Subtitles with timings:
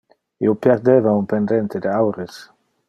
[0.47, 2.43] Io perdeva un pendente de aures.